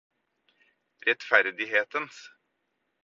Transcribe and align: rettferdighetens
rettferdighetens 1.05 2.17